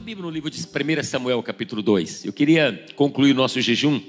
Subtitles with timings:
[0.00, 2.24] Sua Bíblia no livro de 1 Samuel, capítulo 2.
[2.24, 4.00] Eu queria concluir o nosso jejum.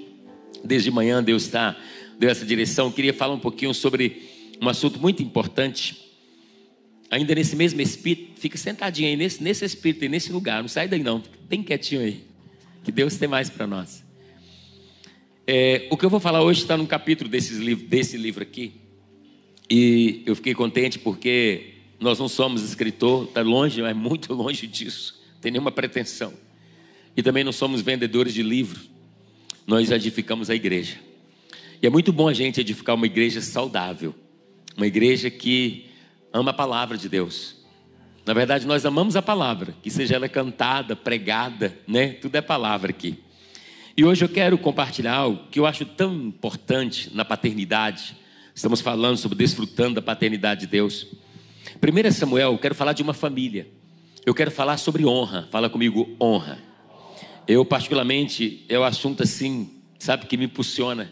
[0.63, 1.77] Desde manhã Deus está,
[2.17, 2.85] deu essa direção.
[2.85, 5.97] Eu queria falar um pouquinho sobre um assunto muito importante.
[7.09, 10.61] Ainda nesse mesmo espírito, fica sentadinho aí, nesse, nesse espírito, aí, nesse lugar.
[10.61, 12.23] Não sai daí não, fica bem quietinho aí.
[12.85, 14.01] Que Deus tem mais para nós.
[15.45, 18.75] É, o que eu vou falar hoje está no capítulo desse livro, desse livro aqui.
[19.69, 25.19] E eu fiquei contente porque nós não somos escritor, está longe, mas muito longe disso
[25.41, 26.33] tem nenhuma pretensão.
[27.17, 28.89] E também não somos vendedores de livros,
[29.65, 30.97] nós edificamos a igreja.
[31.81, 34.13] E é muito bom a gente edificar uma igreja saudável,
[34.77, 35.89] uma igreja que
[36.31, 37.57] ama a palavra de Deus.
[38.25, 42.09] Na verdade, nós amamos a palavra, que seja ela cantada, pregada, né?
[42.13, 43.17] Tudo é palavra aqui.
[43.97, 48.15] E hoje eu quero compartilhar algo que eu acho tão importante na paternidade.
[48.53, 51.07] Estamos falando sobre desfrutando da paternidade de Deus.
[51.81, 53.67] 1 Samuel, eu quero falar de uma família
[54.25, 55.47] eu quero falar sobre honra.
[55.49, 56.59] Fala comigo, honra.
[57.47, 61.11] Eu, particularmente, é o um assunto assim, sabe, que me impulsiona.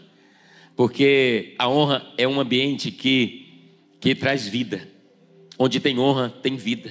[0.76, 3.68] Porque a honra é um ambiente que,
[4.00, 4.88] que traz vida.
[5.58, 6.90] Onde tem honra, tem vida.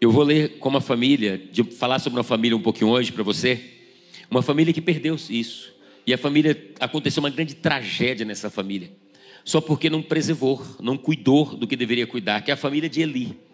[0.00, 3.22] Eu vou ler com uma família, de falar sobre uma família um pouquinho hoje para
[3.22, 3.60] você.
[4.30, 5.72] Uma família que perdeu isso.
[6.06, 8.90] E a família, aconteceu uma grande tragédia nessa família.
[9.44, 13.00] Só porque não preservou, não cuidou do que deveria cuidar, que é a família de
[13.00, 13.45] Eli.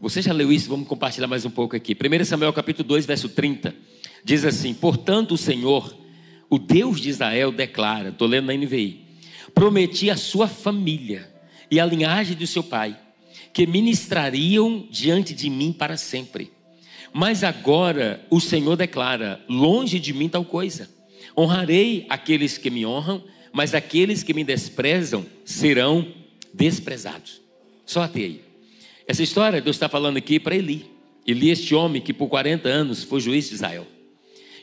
[0.00, 0.68] Você já leu isso?
[0.68, 1.94] Vamos compartilhar mais um pouco aqui.
[1.94, 3.74] 1 Samuel capítulo 2, verso 30.
[4.24, 5.96] Diz assim: Portanto, o Senhor,
[6.50, 9.00] o Deus de Israel, declara, estou lendo na NVI,
[9.54, 11.32] prometi à sua família
[11.70, 12.98] e à linhagem do seu pai,
[13.52, 16.52] que ministrariam diante de mim para sempre.
[17.12, 20.88] Mas agora o Senhor declara: longe de mim tal coisa.
[21.36, 26.06] Honrarei aqueles que me honram, mas aqueles que me desprezam serão
[26.52, 27.40] desprezados.
[27.86, 28.53] Só até aí.
[29.06, 30.86] Essa história Deus está falando aqui para Eli.
[31.26, 33.86] Eli, este homem que por 40 anos foi juiz de Israel.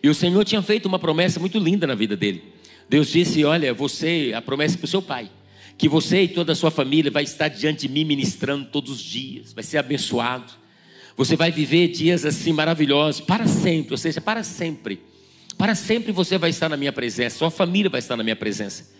[0.03, 2.44] E o Senhor tinha feito uma promessa muito linda na vida dele.
[2.90, 5.30] Deus disse: Olha, você, a promessa para o seu pai,
[5.78, 9.01] que você e toda a sua família vai estar diante de mim ministrando todos os
[9.01, 10.51] dias, vai ser abençoado.
[11.16, 15.01] Você vai viver dias assim maravilhosos para sempre, ou seja, para sempre.
[15.57, 18.91] Para sempre você vai estar na minha presença, sua família vai estar na minha presença.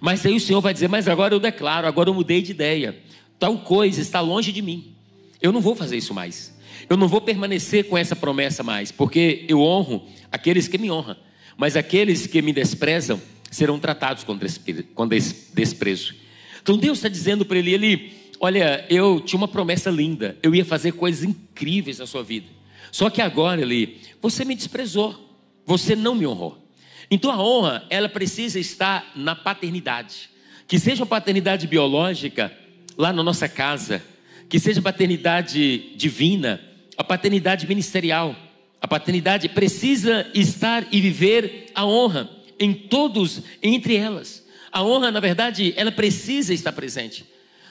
[0.00, 2.96] Mas aí o Senhor vai dizer: Mas agora eu declaro, agora eu mudei de ideia
[3.38, 4.94] tal coisa está longe de mim.
[5.40, 6.56] Eu não vou fazer isso mais.
[6.88, 11.16] Eu não vou permanecer com essa promessa mais, porque eu honro aqueles que me honram,
[11.56, 15.08] mas aqueles que me desprezam serão tratados com
[15.54, 16.14] desprezo.
[16.62, 20.64] Então Deus está dizendo para ele, ele, olha, eu tinha uma promessa linda, eu ia
[20.64, 22.46] fazer coisas incríveis na sua vida.
[22.90, 26.66] Só que agora, ele, você me desprezou, você não me honrou.
[27.10, 30.30] Então a honra, ela precisa estar na paternidade.
[30.66, 32.52] Que seja uma paternidade biológica,
[32.98, 34.02] lá na nossa casa,
[34.48, 36.60] que seja paternidade divina,
[36.96, 38.34] a paternidade ministerial.
[38.80, 44.44] A paternidade precisa estar e viver a honra em todos, entre elas.
[44.72, 47.24] A honra, na verdade, ela precisa estar presente.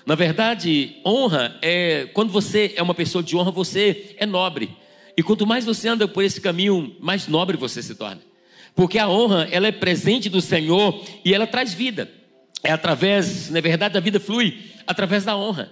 [0.06, 4.70] Na verdade, honra é quando você é uma pessoa de honra, você é nobre.
[5.18, 8.22] E quanto mais você anda por esse caminho, mais nobre você se torna.
[8.74, 12.10] Porque a honra, ela é presente do Senhor e ela traz vida.
[12.68, 15.72] É através, na verdade, a vida flui através da honra.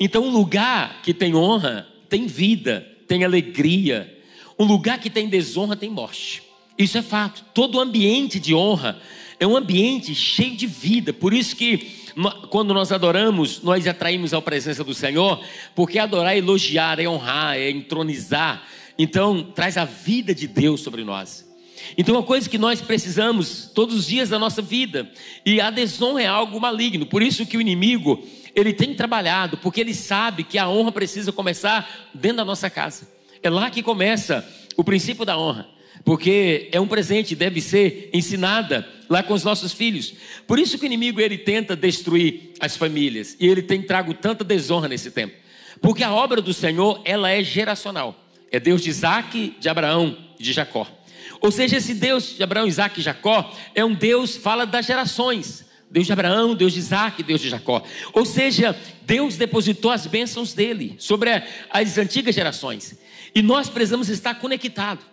[0.00, 4.12] Então, um lugar que tem honra tem vida, tem alegria.
[4.58, 6.42] Um lugar que tem desonra tem morte.
[6.76, 7.44] Isso é fato.
[7.54, 8.98] Todo ambiente de honra
[9.38, 11.12] é um ambiente cheio de vida.
[11.12, 12.10] Por isso que
[12.50, 15.40] quando nós adoramos, nós atraímos a presença do Senhor,
[15.76, 18.64] porque adorar é elogiar, é honrar, é entronizar.
[18.98, 21.51] Então, traz a vida de Deus sobre nós.
[21.96, 25.10] Então, uma coisa que nós precisamos todos os dias da nossa vida,
[25.44, 28.22] e a desonra é algo maligno, por isso que o inimigo,
[28.54, 33.08] ele tem trabalhado, porque ele sabe que a honra precisa começar dentro da nossa casa.
[33.42, 34.46] É lá que começa
[34.76, 35.66] o princípio da honra,
[36.04, 40.14] porque é um presente, deve ser ensinada lá com os nossos filhos.
[40.46, 44.44] Por isso que o inimigo ele tenta destruir as famílias, e ele tem trago tanta
[44.44, 45.34] desonra nesse tempo.
[45.80, 48.16] Porque a obra do Senhor, ela é geracional.
[48.52, 50.86] É Deus de Isaac, de Abraão de Jacó.
[51.42, 55.66] Ou seja, esse Deus de Abraão, Isaac e Jacó é um Deus, fala das gerações.
[55.90, 57.82] Deus de Abraão, Deus de Isaac, Deus de Jacó.
[58.14, 61.30] Ou seja, Deus depositou as bênçãos dele sobre
[61.68, 62.96] as antigas gerações.
[63.34, 65.04] E nós precisamos estar conectados.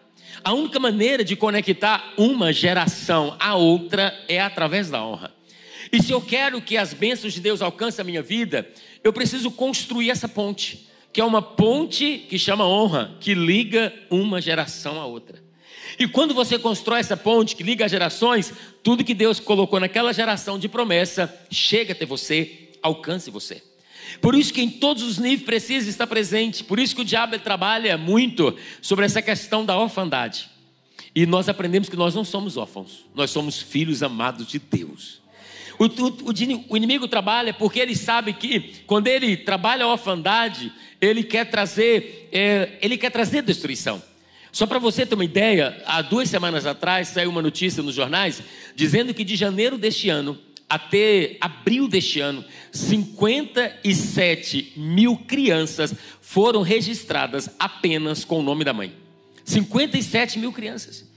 [0.41, 5.33] A única maneira de conectar uma geração à outra é através da honra.
[5.91, 8.69] E se eu quero que as bênçãos de Deus alcancem a minha vida,
[9.03, 14.39] eu preciso construir essa ponte, que é uma ponte que chama honra, que liga uma
[14.39, 15.48] geração à outra.
[15.99, 20.13] E quando você constrói essa ponte que liga as gerações, tudo que Deus colocou naquela
[20.13, 23.61] geração de promessa chega até você, alcance você.
[24.21, 26.63] Por isso que em todos os níveis precisa estar presente.
[26.63, 30.49] Por isso que o diabo trabalha muito sobre essa questão da orfandade.
[31.13, 35.19] E nós aprendemos que nós não somos órfãos, nós somos filhos amados de Deus.
[35.77, 36.33] O, o,
[36.69, 42.29] o, inimigo trabalha porque ele sabe que quando ele trabalha a orfandade, ele quer trazer,
[42.31, 44.01] é, ele quer trazer destruição.
[44.51, 48.41] Só para você ter uma ideia, há duas semanas atrás saiu uma notícia nos jornais
[48.75, 57.49] dizendo que de janeiro deste ano até abril deste ano, 57 mil crianças foram registradas
[57.57, 58.93] apenas com o nome da mãe.
[59.43, 61.09] 57 mil crianças.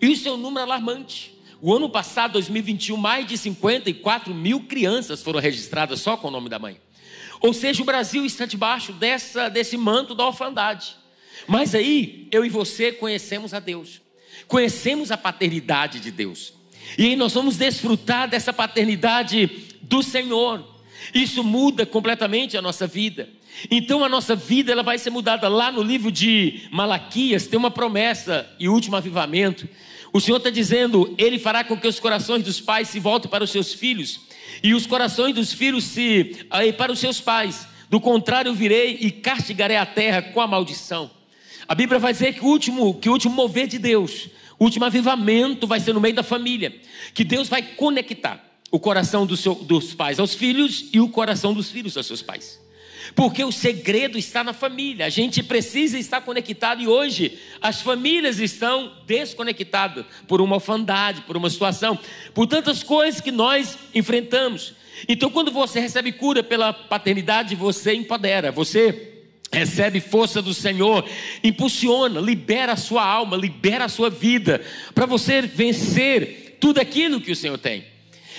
[0.00, 1.34] Isso é um número alarmante.
[1.60, 6.50] O ano passado, 2021, mais de 54 mil crianças foram registradas só com o nome
[6.50, 6.78] da mãe.
[7.40, 10.96] Ou seja, o Brasil está debaixo dessa, desse manto da orfandade.
[11.46, 14.00] Mas aí, eu e você conhecemos a Deus,
[14.46, 16.52] conhecemos a paternidade de Deus.
[16.96, 19.50] E aí nós vamos desfrutar dessa paternidade
[19.82, 20.64] do Senhor.
[21.14, 23.28] Isso muda completamente a nossa vida.
[23.70, 27.70] Então a nossa vida ela vai ser mudada lá no livro de Malaquias, tem uma
[27.70, 29.68] promessa e último avivamento.
[30.12, 33.44] O Senhor está dizendo, Ele fará com que os corações dos pais se voltem para
[33.44, 34.20] os seus filhos
[34.62, 37.66] e os corações dos filhos se aí, para os seus pais.
[37.90, 41.10] Do contrário, virei e castigarei a terra com a maldição.
[41.68, 44.84] A Bíblia vai dizer que o último, que o último mover de Deus o último
[44.84, 46.74] avivamento vai ser no meio da família,
[47.14, 51.54] que Deus vai conectar o coração do seu, dos pais aos filhos e o coração
[51.54, 52.60] dos filhos aos seus pais.
[53.14, 55.06] Porque o segredo está na família.
[55.06, 61.36] A gente precisa estar conectado e hoje as famílias estão desconectadas por uma orfandade, por
[61.36, 61.98] uma situação,
[62.34, 64.74] por tantas coisas que nós enfrentamos.
[65.08, 69.17] Então, quando você recebe cura pela paternidade, você empodera, você
[69.52, 71.08] recebe força do Senhor,
[71.42, 74.60] impulsiona, libera a sua alma, libera a sua vida,
[74.94, 77.84] para você vencer tudo aquilo que o Senhor tem.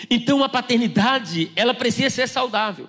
[0.09, 2.87] Então a paternidade, ela precisa ser saudável.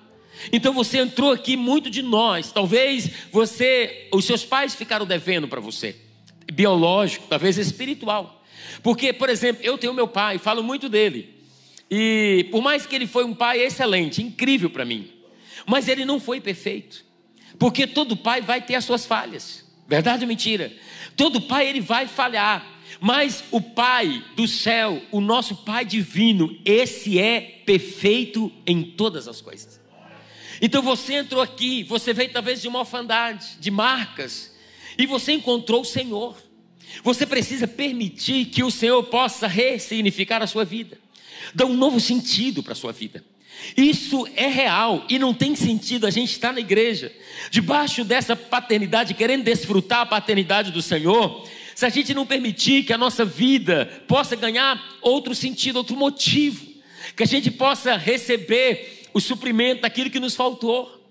[0.53, 5.61] Então você entrou aqui muito de nós, talvez você, os seus pais ficaram devendo para
[5.61, 5.97] você,
[6.53, 8.43] biológico, talvez espiritual.
[8.83, 11.41] Porque, por exemplo, eu tenho meu pai, falo muito dele.
[11.91, 15.11] E por mais que ele foi um pai excelente, incrível para mim,
[15.67, 17.05] mas ele não foi perfeito.
[17.61, 19.63] Porque todo pai vai ter as suas falhas.
[19.87, 20.73] Verdade ou mentira?
[21.15, 22.67] Todo pai ele vai falhar.
[22.99, 29.41] Mas o Pai do céu, o nosso Pai divino, esse é perfeito em todas as
[29.41, 29.79] coisas.
[30.61, 34.55] Então você entrou aqui, você veio talvez de uma orfandade, de marcas,
[34.99, 36.37] e você encontrou o Senhor.
[37.05, 40.99] Você precisa permitir que o Senhor possa ressignificar a sua vida,
[41.55, 43.25] dar um novo sentido para a sua vida.
[43.77, 47.13] Isso é real e não tem sentido a gente estar na igreja,
[47.51, 52.93] debaixo dessa paternidade, querendo desfrutar a paternidade do Senhor, se a gente não permitir que
[52.93, 56.67] a nossa vida possa ganhar outro sentido, outro motivo,
[57.17, 61.03] que a gente possa receber o suprimento daquilo que nos faltou,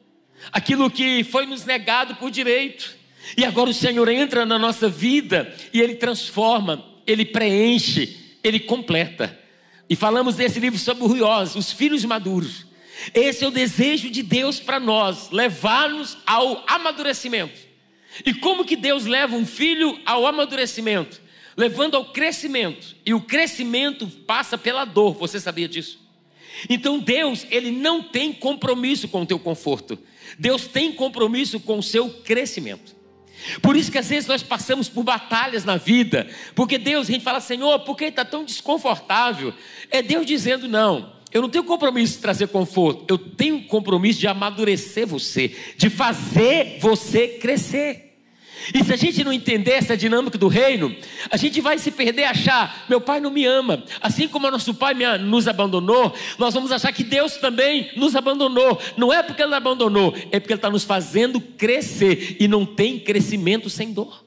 [0.52, 2.96] aquilo que foi nos negado por direito,
[3.36, 9.38] e agora o Senhor entra na nossa vida e Ele transforma, Ele preenche, Ele completa.
[9.90, 12.66] E falamos desse livro sobre o os filhos maduros.
[13.14, 17.60] Esse é o desejo de Deus para nós, levar-nos ao amadurecimento.
[18.26, 21.22] E como que Deus leva um filho ao amadurecimento?
[21.56, 22.96] Levando ao crescimento.
[23.06, 26.00] E o crescimento passa pela dor, você sabia disso?
[26.70, 29.98] Então Deus, ele não tem compromisso com o teu conforto.
[30.38, 32.99] Deus tem compromisso com o seu crescimento.
[33.62, 37.24] Por isso que às vezes nós passamos por batalhas na vida, porque Deus, a gente
[37.24, 39.54] fala, Senhor, por que está tão desconfortável?
[39.90, 44.28] É Deus dizendo, não, eu não tenho compromisso de trazer conforto, eu tenho compromisso de
[44.28, 48.09] amadurecer você, de fazer você crescer.
[48.74, 50.96] E se a gente não entender essa dinâmica do reino,
[51.30, 53.84] a gente vai se perder achar, meu pai não me ama.
[54.02, 58.80] Assim como nosso pai nos abandonou, nós vamos achar que Deus também nos abandonou.
[58.98, 62.38] Não é porque ele abandonou, é porque ele está nos fazendo crescer.
[62.40, 64.26] E não tem crescimento sem dor.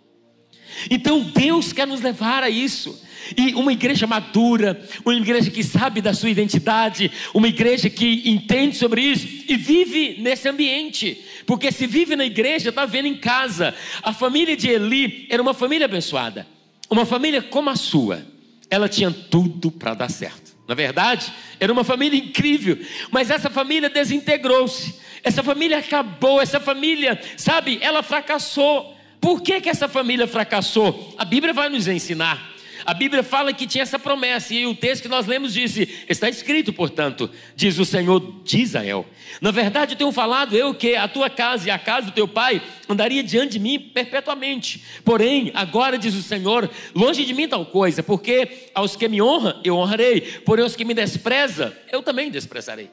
[0.90, 3.00] Então Deus quer nos levar a isso.
[3.36, 8.76] E uma igreja madura, uma igreja que sabe da sua identidade, uma igreja que entende
[8.76, 11.22] sobre isso e vive nesse ambiente.
[11.46, 13.74] Porque se vive na igreja, está vendo em casa.
[14.02, 16.46] A família de Eli era uma família abençoada,
[16.88, 18.24] uma família como a sua.
[18.70, 20.52] Ela tinha tudo para dar certo.
[20.66, 22.78] Na verdade, era uma família incrível,
[23.10, 24.94] mas essa família desintegrou-se.
[25.22, 28.96] Essa família acabou, essa família, sabe, ela fracassou.
[29.20, 31.14] Por que, que essa família fracassou?
[31.16, 32.52] A Bíblia vai nos ensinar.
[32.84, 36.28] A Bíblia fala que tinha essa promessa, e o texto que nós lemos disse: está
[36.28, 39.06] escrito, portanto, diz o Senhor de Israel.
[39.40, 42.28] Na verdade, eu tenho falado eu que a tua casa e a casa do teu
[42.28, 44.82] pai andaria diante de mim perpetuamente.
[45.04, 49.60] Porém, agora diz o Senhor: longe de mim tal coisa, porque aos que me honram
[49.64, 52.90] eu honrarei, porém aos que me despreza eu também desprezarei.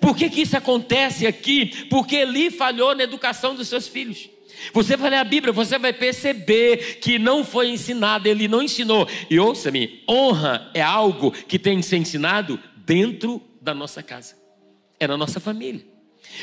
[0.00, 1.86] Por que, que isso acontece aqui?
[1.90, 4.28] Porque Eli falhou na educação dos seus filhos.
[4.72, 9.08] Você vai ler a Bíblia, você vai perceber que não foi ensinado, ele não ensinou.
[9.28, 14.36] E ouça-me, honra é algo que tem que ser ensinado dentro da nossa casa,
[14.98, 15.91] é na nossa família.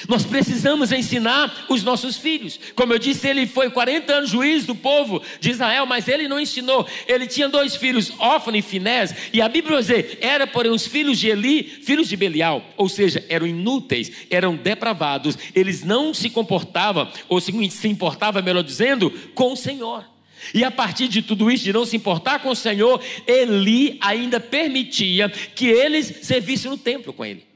[0.07, 2.59] Nós precisamos ensinar os nossos filhos.
[2.75, 6.39] Como eu disse, ele foi 40 anos juiz do povo de Israel, mas ele não
[6.39, 6.87] ensinou.
[7.07, 11.19] Ele tinha dois filhos, Ófano e Finés, e a Bíblia diz: era porém os filhos
[11.19, 17.11] de Eli, filhos de Belial, ou seja, eram inúteis, eram depravados, eles não se comportavam,
[17.27, 17.51] ou se,
[17.87, 20.05] importavam, melhor dizendo, com o Senhor.
[20.53, 24.39] E a partir de tudo isso, de não se importar com o Senhor, Eli ainda
[24.39, 27.48] permitia que eles servissem no templo com ele.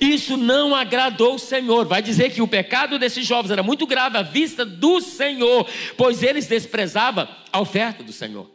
[0.00, 1.86] Isso não agradou o Senhor.
[1.86, 6.22] Vai dizer que o pecado desses jovens era muito grave à vista do Senhor, pois
[6.22, 8.50] eles desprezavam a oferta do Senhor.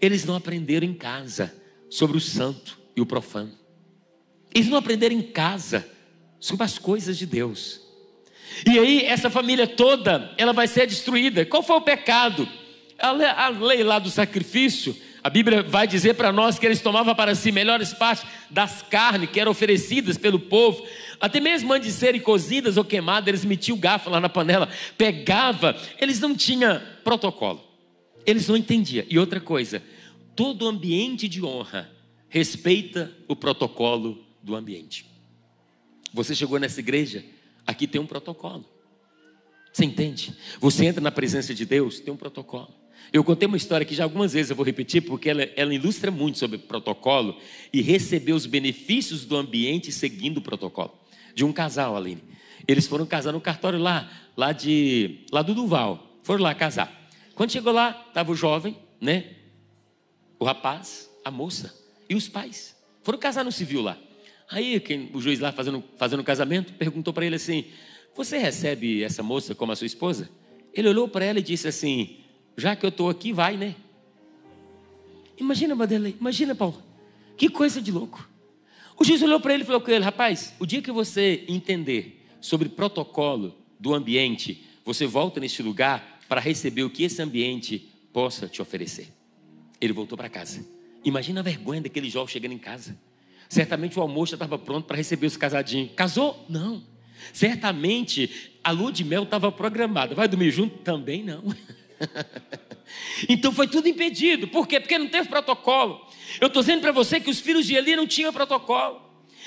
[0.00, 1.54] Eles não aprenderam em casa
[1.88, 3.52] sobre o santo e o profano.
[4.54, 5.88] Eles não aprenderam em casa
[6.40, 7.80] sobre as coisas de Deus.
[8.66, 11.46] E aí essa família toda, ela vai ser destruída.
[11.46, 12.48] Qual foi o pecado?
[12.98, 17.34] A lei lá do sacrifício a Bíblia vai dizer para nós que eles tomavam para
[17.34, 20.84] si melhores partes das carnes que eram oferecidas pelo povo,
[21.20, 24.68] até mesmo antes de serem cozidas ou queimadas, eles metiam o garfo lá na panela,
[24.98, 27.62] pegava, eles não tinham protocolo,
[28.26, 29.06] eles não entendiam.
[29.08, 29.80] E outra coisa,
[30.34, 31.88] todo ambiente de honra
[32.28, 35.06] respeita o protocolo do ambiente.
[36.12, 37.24] Você chegou nessa igreja,
[37.64, 38.64] aqui tem um protocolo.
[39.72, 40.34] Você entende?
[40.60, 42.81] Você entra na presença de Deus, tem um protocolo.
[43.10, 46.10] Eu contei uma história que já algumas vezes eu vou repetir, porque ela, ela ilustra
[46.10, 47.38] muito sobre protocolo
[47.72, 50.92] e receber os benefícios do ambiente seguindo o protocolo.
[51.34, 52.22] De um casal, Aline.
[52.66, 56.18] Eles foram casar no cartório lá, lá, de, lá do Duval.
[56.22, 57.10] Foram lá casar.
[57.34, 59.30] Quando chegou lá, estava o jovem, né?
[60.38, 61.74] O rapaz, a moça
[62.08, 62.76] e os pais.
[63.02, 63.98] Foram casar no civil lá.
[64.50, 67.64] Aí quem, o juiz lá fazendo, fazendo casamento perguntou para ele assim:
[68.14, 70.28] Você recebe essa moça como a sua esposa?
[70.74, 72.18] Ele olhou para ela e disse assim:
[72.56, 73.74] já que eu estou aqui, vai, né?
[75.38, 76.82] Imagina, Madeleine, imagina, Paulo.
[77.36, 78.28] Que coisa de louco.
[78.98, 82.24] O juiz olhou para ele e falou com ele: rapaz, o dia que você entender
[82.40, 88.46] sobre protocolo do ambiente, você volta neste lugar para receber o que esse ambiente possa
[88.46, 89.08] te oferecer.
[89.80, 90.64] Ele voltou para casa.
[91.04, 92.96] Imagina a vergonha daquele jovem chegando em casa.
[93.48, 95.90] Certamente o almoço já estava pronto para receber os casadinhos.
[95.96, 96.46] Casou?
[96.48, 96.82] Não.
[97.32, 100.14] Certamente a lua de mel estava programada.
[100.14, 100.78] Vai dormir junto?
[100.78, 101.42] Também não.
[103.28, 104.48] então foi tudo impedido.
[104.48, 104.80] Por quê?
[104.80, 106.06] Porque não teve protocolo.
[106.40, 109.00] Eu estou dizendo para você que os filhos de Eli não tinham protocolo.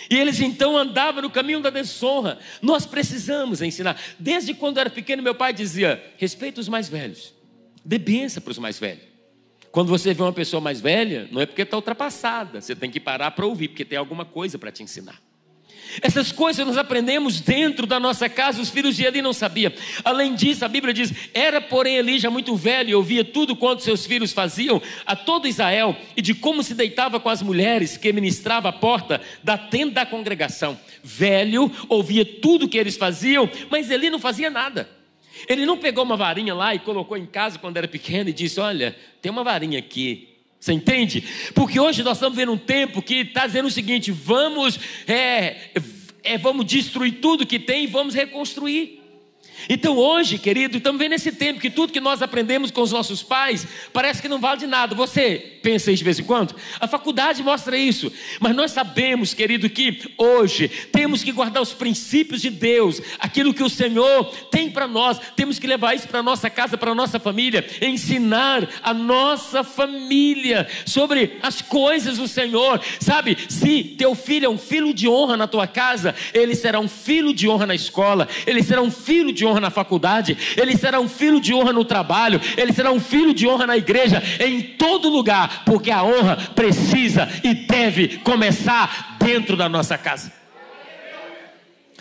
[0.09, 2.39] E eles então andavam no caminho da desonra.
[2.61, 3.99] Nós precisamos ensinar.
[4.19, 7.33] Desde quando eu era pequeno, meu pai dizia: respeita os mais velhos,
[7.83, 9.03] dê benção para os mais velhos.
[9.71, 12.99] Quando você vê uma pessoa mais velha, não é porque está ultrapassada, você tem que
[12.99, 15.21] parar para ouvir, porque tem alguma coisa para te ensinar.
[16.01, 19.71] Essas coisas nós aprendemos dentro da nossa casa, os filhos de Eli não sabiam.
[20.03, 23.83] Além disso, a Bíblia diz: era porém Eli já muito velho e ouvia tudo quanto
[23.83, 28.11] seus filhos faziam a todo Israel e de como se deitava com as mulheres que
[28.11, 30.77] ministrava à porta da tenda da congregação.
[31.03, 34.89] Velho, ouvia tudo que eles faziam, mas Eli não fazia nada.
[35.47, 38.59] Ele não pegou uma varinha lá e colocou em casa quando era pequeno e disse:
[38.59, 40.34] Olha, tem uma varinha aqui,
[40.65, 41.23] você entende?
[41.53, 45.69] Porque hoje nós estamos vendo um tempo que está dizendo o seguinte: vamos, é,
[46.23, 49.04] é, vamos destruir tudo que tem e vamos reconstruir.
[49.67, 53.23] Então hoje, querido, estamos vendo esse tempo que tudo que nós aprendemos com os nossos
[53.23, 54.95] pais parece que não vale de nada.
[54.95, 56.55] Você pensa isso de vez em quando?
[56.79, 58.11] A faculdade mostra isso.
[58.39, 63.63] Mas nós sabemos, querido, que hoje temos que guardar os princípios de Deus, aquilo que
[63.63, 65.19] o Senhor tem para nós.
[65.35, 71.37] Temos que levar isso para nossa casa, para nossa família, ensinar a nossa família sobre
[71.41, 72.79] as coisas do Senhor.
[72.99, 73.37] Sabe?
[73.49, 77.33] Se teu filho é um filho de honra na tua casa, ele será um filho
[77.33, 80.99] de honra na escola, ele será um filho de honra honra na faculdade, ele será
[80.99, 84.61] um filho de honra no trabalho, ele será um filho de honra na igreja, em
[84.61, 90.31] todo lugar, porque a honra precisa e deve começar dentro da nossa casa.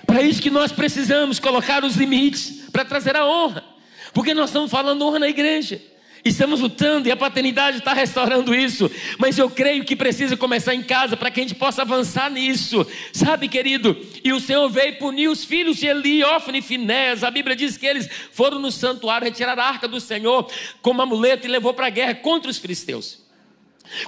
[0.06, 3.64] Para isso que nós precisamos colocar os limites para trazer a honra,
[4.12, 5.80] porque nós estamos falando honra na igreja.
[6.24, 10.82] Estamos lutando e a paternidade está restaurando isso, mas eu creio que precisa começar em
[10.82, 13.94] casa para que a gente possa avançar nisso, sabe, querido?
[14.24, 17.22] E o Senhor veio punir os filhos de Eli, Ofne e Finés.
[17.22, 20.50] A Bíblia diz que eles foram no santuário retirar a arca do Senhor
[20.80, 23.22] como amuleto e levou para a guerra contra os filisteus.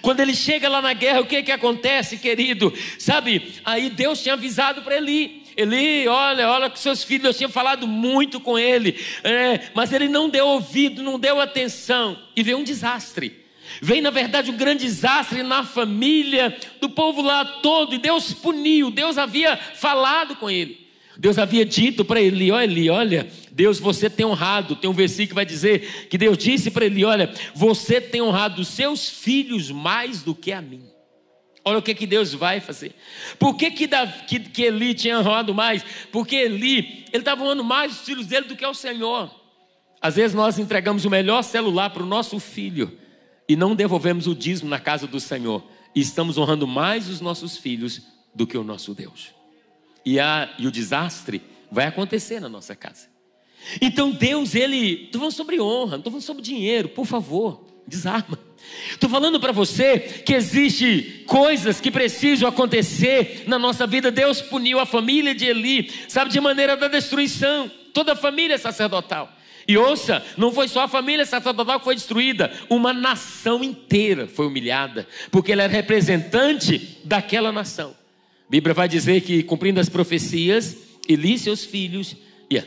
[0.01, 2.73] Quando ele chega lá na guerra, o que que acontece, querido?
[2.99, 5.46] Sabe, aí Deus tinha avisado para Eli.
[5.57, 10.07] Eli, olha, olha que seus filhos, eu tinha falado muito com ele, é, mas ele
[10.09, 13.45] não deu ouvido, não deu atenção, e veio um desastre.
[13.81, 18.91] Veio, na verdade, um grande desastre na família do povo lá todo, e Deus puniu,
[18.91, 20.87] Deus havia falado com ele.
[21.19, 24.77] Deus havia dito para ele: olha, Eli, olha, Deus, você tem honrado.
[24.77, 28.61] Tem um versículo que vai dizer que Deus disse para ele: olha, você tem honrado
[28.61, 30.83] os seus filhos mais do que a mim.
[31.69, 32.95] Olha o que, que Deus vai fazer.
[33.41, 35.85] Por que, que, Davi, que, que Eli tinha honrado mais?
[36.13, 39.29] Porque Eli, ele estava honrando mais os filhos dele do que o Senhor.
[40.01, 42.97] Às vezes nós entregamos o melhor celular para o nosso filho
[43.49, 45.61] e não devolvemos o dízimo na casa do Senhor.
[45.93, 48.01] E estamos honrando mais os nossos filhos
[48.33, 49.35] do que o nosso Deus.
[50.05, 53.09] E, a, e o desastre vai acontecer na nossa casa.
[53.81, 55.07] Então Deus, ele.
[55.07, 58.39] Estou falando sobre honra, não estou falando sobre dinheiro, por favor, desarma.
[58.91, 64.11] Estou falando para você que existe coisas que precisam acontecer na nossa vida.
[64.11, 69.33] Deus puniu a família de Eli, sabe, de maneira da destruição, toda a família sacerdotal.
[69.69, 74.47] E ouça, não foi só a família sacerdotal que foi destruída, uma nação inteira foi
[74.47, 77.91] humilhada, porque ele era representante daquela nação.
[78.47, 80.77] A Bíblia vai dizer que, cumprindo as profecias,
[81.09, 82.17] Eli e seus filhos
[82.49, 82.63] e,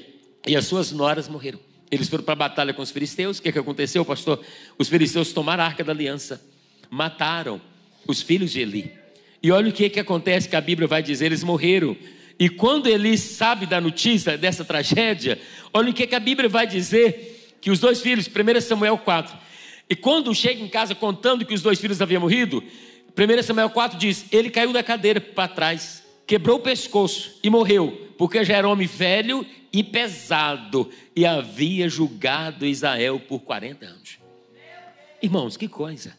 [0.46, 1.60] e as suas noras morreram.
[1.92, 3.40] Eles foram para a batalha com os filisteus.
[3.40, 4.44] O que, que aconteceu, pastor?
[4.78, 6.42] Os filisteus tomaram a arca da aliança,
[6.90, 7.60] mataram
[8.08, 8.94] os filhos de Eli.
[9.42, 11.96] E olha o que, que acontece que a Bíblia vai dizer: eles morreram.
[12.38, 15.40] E quando Eli sabe da notícia dessa tragédia,
[15.74, 19.38] olha o que, que a Bíblia vai dizer: que os dois filhos, 1 Samuel 4,
[19.90, 22.64] e quando chega em casa contando que os dois filhos haviam morrido,
[23.18, 28.14] 1 Samuel 4 diz: ele caiu da cadeira para trás, quebrou o pescoço e morreu,
[28.16, 29.44] porque já era homem velho
[29.74, 34.20] e pesado e havia julgado Israel por 40 anos.
[35.24, 36.16] Irmãos, que coisa.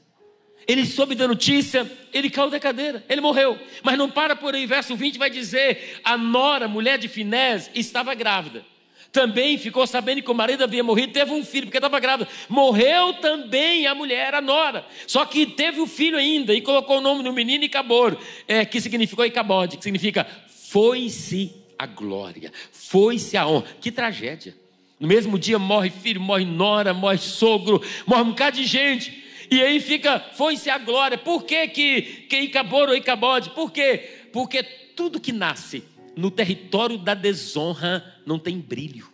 [0.67, 3.57] Ele soube da notícia, ele caiu da cadeira, ele morreu.
[3.85, 8.13] Mas não para por aí, verso 20 vai dizer: a nora, mulher de Finés, estava
[8.13, 8.67] grávida.
[9.13, 12.31] Também ficou sabendo que o marido havia morrido, teve um filho, porque estava grávida.
[12.49, 14.87] Morreu também a mulher, a nora.
[15.07, 18.81] Só que teve o filho ainda e colocou o nome do menino Icabor, é, que
[18.81, 23.65] significou Icabode, que significa foi-se a glória, foi-se a honra.
[23.81, 24.55] Que tragédia.
[25.01, 29.25] No mesmo dia morre filho, morre nora, morre sogro, morre um bocado de gente.
[29.51, 31.19] E aí fica, foi-se a glória.
[31.19, 33.51] Por que que, que Icabor ou Icabode?
[33.51, 34.29] Por quê?
[34.33, 35.83] Porque tudo que nasce
[36.17, 39.09] no território da desonra não tem brilho.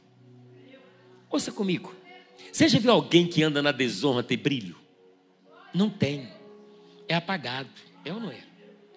[1.31, 1.95] Ouça comigo.
[2.53, 4.77] Você já viu alguém que anda na desonra ter brilho?
[5.75, 6.29] Não tem.
[7.09, 7.69] É apagado.
[8.05, 8.43] É ou não é?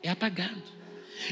[0.01, 0.63] É apagado.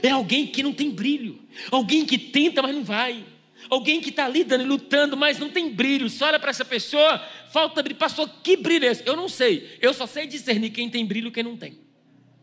[0.04, 1.40] É alguém que não tem brilho.
[1.72, 3.26] Alguém que tenta, mas não vai.
[3.70, 6.10] Alguém que está ali lutando, mas não tem brilho.
[6.10, 7.20] Você olha para essa pessoa,
[7.52, 7.98] falta brilho.
[7.98, 9.04] Pastor, que brilho é esse?
[9.06, 9.78] Eu não sei.
[9.82, 11.87] Eu só sei discernir quem tem brilho e quem não tem.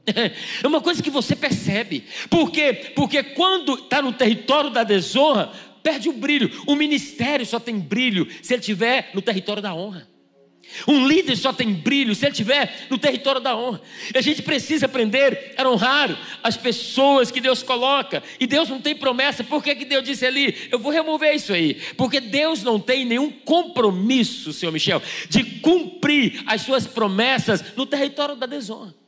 [0.07, 2.05] É uma coisa que você percebe.
[2.29, 2.93] Por quê?
[2.95, 5.51] Porque quando está no território da desonra,
[5.83, 6.51] perde o brilho.
[6.67, 10.09] O ministério só tem brilho se ele estiver no território da honra.
[10.89, 13.81] Um líder só tem brilho se ele estiver no território da honra.
[14.15, 18.23] E a gente precisa aprender a honrar as pessoas que Deus coloca.
[18.41, 19.45] E Deus não tem promessa.
[19.45, 20.57] Por que, que Deus disse ali?
[20.71, 21.75] Eu vou remover isso aí.
[21.97, 28.35] Porque Deus não tem nenhum compromisso, senhor Michel, de cumprir as suas promessas no território
[28.35, 29.04] da desonra.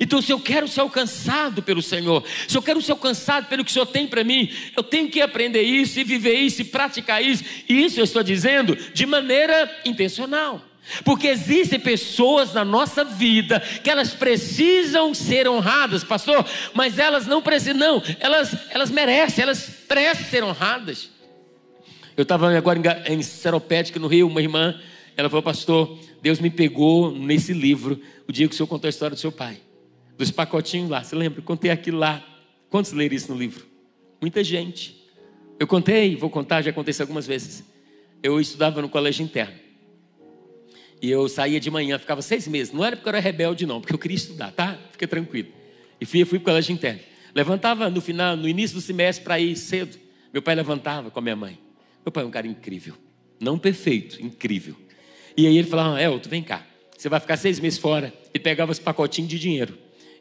[0.00, 3.70] Então, se eu quero ser alcançado pelo Senhor, se eu quero ser alcançado pelo que
[3.70, 7.22] o Senhor tem para mim, eu tenho que aprender isso e viver isso e praticar
[7.22, 7.44] isso.
[7.68, 10.62] E isso eu estou dizendo de maneira intencional.
[11.04, 17.42] Porque existem pessoas na nossa vida que elas precisam ser honradas, pastor, mas elas não
[17.42, 21.10] precisam, não, elas, elas merecem, elas precisam ser honradas.
[22.16, 24.80] Eu estava agora em Seropédica, no Rio, uma irmã,
[25.16, 28.90] ela falou, pastor, Deus me pegou nesse livro, o dia que o senhor contou a
[28.90, 29.58] história do seu pai,
[30.18, 31.38] dos pacotinhos lá, você lembra?
[31.38, 32.22] Eu contei aquilo lá.
[32.68, 33.64] Quantos leram isso no livro?
[34.20, 35.08] Muita gente.
[35.58, 37.64] Eu contei, vou contar, já aconteceu algumas vezes.
[38.20, 39.54] Eu estudava no colégio interno.
[41.00, 42.72] E eu saía de manhã, ficava seis meses.
[42.72, 44.76] Não era porque eu era rebelde, não, porque eu queria estudar, tá?
[44.90, 45.48] Fica tranquilo.
[46.00, 47.00] E fui, fui para o colégio interno.
[47.32, 49.96] Levantava no final, no início do semestre para ir cedo.
[50.32, 51.58] Meu pai levantava com a minha mãe.
[52.04, 52.94] Meu pai é um cara incrível.
[53.40, 54.74] Não perfeito, incrível.
[55.36, 56.66] E aí ele falava, Elton, vem cá.
[56.96, 58.12] Você vai ficar seis meses fora.
[58.34, 59.78] E pegava esse pacotinho de dinheiro.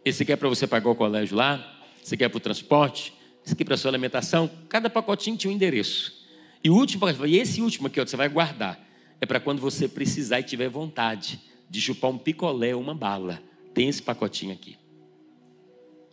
[0.08, 1.80] Esse aqui é para você pagar o colégio lá.
[2.04, 3.14] Esse aqui é para o transporte.
[3.44, 4.50] Esse aqui é para a sua alimentação.
[4.70, 6.26] Cada pacotinho tinha um endereço.
[6.64, 8.88] E o último, e esse último aqui, ó, você vai guardar
[9.20, 13.42] é para quando você precisar e tiver vontade, de chupar um picolé, uma bala.
[13.74, 14.78] Tem esse pacotinho aqui.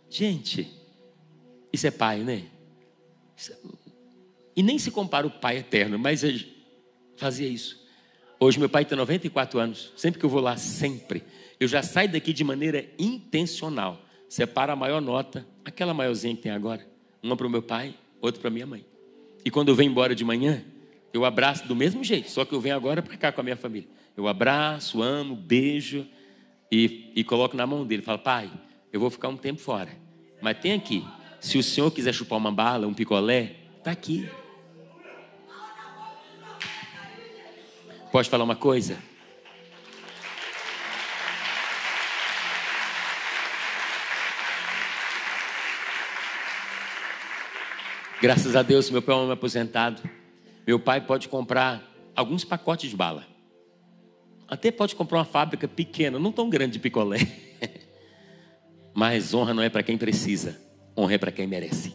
[0.09, 0.67] Gente,
[1.71, 2.43] isso é pai, né?
[3.49, 3.53] É...
[4.55, 6.23] E nem se compara o pai eterno, mas
[7.15, 7.85] fazia isso.
[8.39, 9.93] Hoje meu pai tem 94 anos.
[9.95, 11.23] Sempre que eu vou lá, sempre.
[11.59, 14.01] Eu já saio daqui de maneira intencional.
[14.27, 16.85] Separa a maior nota, aquela maiorzinha que tem agora.
[17.21, 18.85] Uma para o meu pai, outra para minha mãe.
[19.43, 20.63] E quando eu venho embora de manhã,
[21.13, 23.55] eu abraço do mesmo jeito, só que eu venho agora para cá com a minha
[23.55, 23.87] família.
[24.17, 26.05] Eu abraço, amo, beijo
[26.71, 28.01] e, e coloco na mão dele.
[28.01, 28.51] Falo, pai,
[28.91, 29.91] eu vou ficar um tempo fora.
[30.41, 31.05] Mas tem aqui.
[31.39, 34.27] Se o senhor quiser chupar uma bala, um picolé, está aqui.
[38.11, 38.97] Pode falar uma coisa?
[48.21, 50.01] Graças a Deus, meu pai é um aposentado.
[50.65, 51.83] Meu pai pode comprar
[52.15, 53.27] alguns pacotes de bala.
[54.47, 57.19] Até pode comprar uma fábrica pequena, não tão grande de picolé.
[58.93, 60.59] Mas honra não é para quem precisa,
[60.95, 61.93] honra é para quem merece.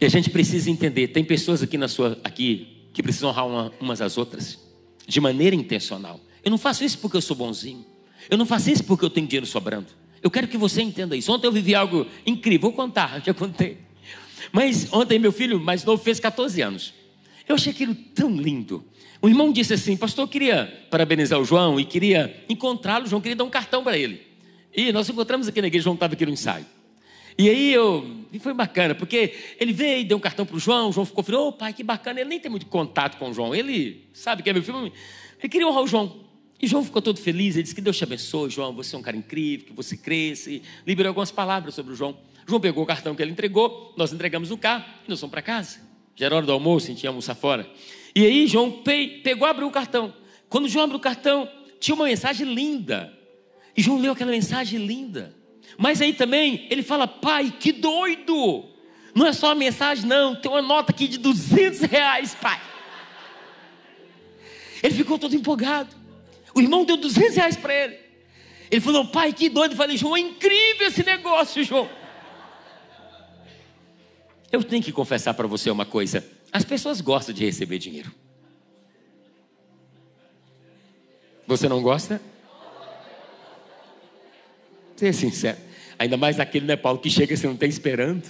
[0.00, 3.72] E a gente precisa entender, tem pessoas aqui na sua aqui que precisam honrar uma,
[3.80, 4.58] umas às outras,
[5.06, 6.20] de maneira intencional.
[6.42, 7.84] Eu não faço isso porque eu sou bonzinho.
[8.30, 9.88] Eu não faço isso porque eu tenho dinheiro sobrando.
[10.24, 11.30] Eu quero que você entenda isso.
[11.30, 12.70] Ontem eu vivi algo incrível.
[12.70, 13.76] Vou contar, já contei.
[14.50, 16.94] Mas ontem meu filho mais novo fez 14 anos.
[17.46, 18.82] Eu achei aquilo tão lindo.
[19.20, 23.06] O irmão disse assim: Pastor, eu queria parabenizar o João e queria encontrá-lo.
[23.06, 24.22] João queria dar um cartão para ele.
[24.74, 25.84] E nós encontramos aqui na igreja.
[25.84, 26.64] João estava aqui no ensaio.
[27.36, 30.58] E aí eu, e foi bacana, porque ele veio e deu um cartão para o
[30.58, 33.18] João, o João ficou falando, ô oh, pai, que bacana, ele nem tem muito contato
[33.18, 34.92] com o João, ele sabe que é meu filho,
[35.40, 36.24] ele queria honrar o João.
[36.60, 39.02] E João ficou todo feliz, ele disse que Deus te abençoe, João, você é um
[39.02, 42.16] cara incrível, que você cresça, e liberou algumas palavras sobre o João.
[42.46, 45.42] João pegou o cartão que ele entregou, nós entregamos no carro e nós fomos para
[45.42, 45.80] casa.
[46.16, 47.68] Já era hora do almoço, a gente ia almoçar fora.
[48.14, 48.82] E aí João
[49.22, 50.14] pegou, abriu o cartão.
[50.48, 51.48] Quando João abriu o cartão,
[51.80, 53.12] tinha uma mensagem linda.
[53.76, 55.34] E João leu aquela mensagem linda.
[55.76, 58.64] Mas aí também ele fala: pai, que doido!
[59.14, 60.34] Não é só a mensagem, não.
[60.34, 62.60] Tem uma nota aqui de 200 reais, pai.
[64.82, 66.03] Ele ficou todo empolgado.
[66.54, 67.98] O irmão deu 200 reais para ele.
[68.70, 69.72] Ele falou: pai, que doido.
[69.72, 71.88] Eu falei: João, é incrível esse negócio, João.
[74.50, 78.12] Eu tenho que confessar para você uma coisa: as pessoas gostam de receber dinheiro.
[81.46, 82.20] Você não gosta?
[84.96, 85.58] Ser sincero.
[85.98, 88.24] Ainda mais aquele, né, Paulo, que chega e você não está esperando.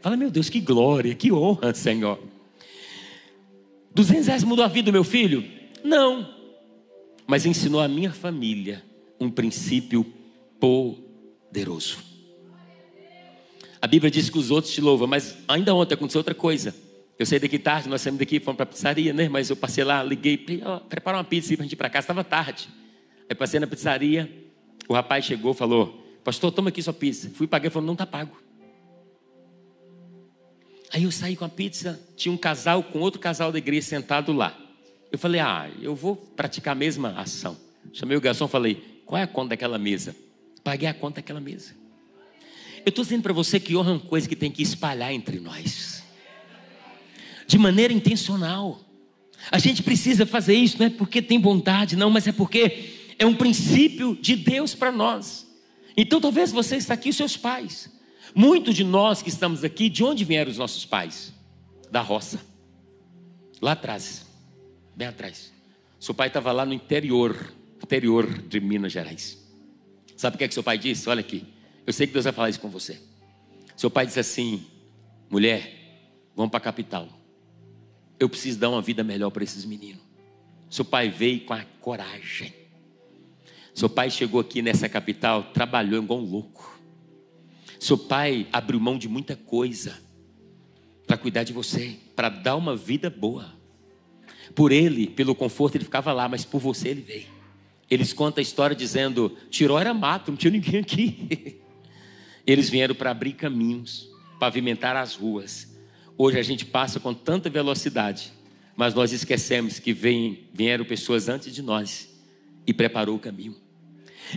[0.00, 2.18] Fala, meu Deus, que glória, que honra, Senhor.
[3.94, 5.44] 200 reais mudou a vida do meu filho?
[5.82, 6.35] Não.
[7.26, 8.84] Mas ensinou a minha família
[9.20, 10.04] um princípio
[10.60, 11.98] poderoso.
[13.80, 16.74] A Bíblia diz que os outros te louvam, mas ainda ontem aconteceu outra coisa.
[17.18, 19.28] Eu saí daqui tarde, nós saímos daqui, fomos para a pizzaria, né?
[19.28, 20.36] Mas eu passei lá, liguei,
[20.88, 22.68] prepara uma pizza para a gente ir para casa, estava tarde.
[23.28, 24.30] Aí passei na pizzaria,
[24.88, 27.30] o rapaz chegou falou: Pastor, toma aqui sua pizza.
[27.30, 28.36] Fui pagar falou: Não está pago.
[30.92, 34.32] Aí eu saí com a pizza, tinha um casal com outro casal da igreja sentado
[34.32, 34.56] lá.
[35.10, 37.56] Eu falei: Ah, eu vou praticar a mesma ação.
[37.92, 40.14] Chamei o garçom e falei: Qual é a conta daquela mesa?
[40.62, 41.74] Paguei a conta daquela mesa.
[42.84, 45.40] Eu estou dizendo para você que honra é uma coisa que tem que espalhar entre
[45.40, 46.04] nós,
[47.46, 48.80] de maneira intencional.
[49.50, 53.26] A gente precisa fazer isso, não é porque tem vontade, não, mas é porque é
[53.26, 55.46] um princípio de Deus para nós.
[55.96, 57.90] Então talvez você está aqui, os seus pais.
[58.34, 61.32] Muitos de nós que estamos aqui, de onde vieram os nossos pais?
[61.90, 62.40] Da roça.
[63.62, 64.25] Lá atrás.
[64.96, 65.52] Bem atrás.
[66.00, 67.36] Seu pai estava lá no interior,
[67.82, 69.38] interior de Minas Gerais.
[70.16, 71.08] Sabe o que é que seu pai disse?
[71.08, 71.44] Olha aqui.
[71.86, 72.98] Eu sei que Deus vai falar isso com você.
[73.76, 74.66] Seu pai disse assim:
[75.30, 75.70] mulher,
[76.34, 77.08] vamos para a capital.
[78.18, 80.02] Eu preciso dar uma vida melhor para esses meninos.
[80.70, 82.66] Seu pai veio com a coragem
[83.76, 86.80] seu pai chegou aqui nessa capital, trabalhou igual um louco.
[87.78, 89.98] Seu pai abriu mão de muita coisa
[91.06, 93.54] para cuidar de você, para dar uma vida boa.
[94.54, 97.36] Por ele, pelo conforto, ele ficava lá, mas por você ele veio.
[97.90, 101.60] Eles contam a história dizendo: Tiró era mato, não tinha ninguém aqui.
[102.46, 105.74] Eles vieram para abrir caminhos, pavimentar as ruas.
[106.16, 108.32] Hoje a gente passa com tanta velocidade,
[108.76, 112.08] mas nós esquecemos que vem, vieram pessoas antes de nós
[112.64, 113.56] e preparou o caminho.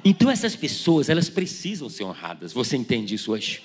[0.03, 2.51] Então essas pessoas, elas precisam ser honradas.
[2.51, 3.61] Você entende isso hoje?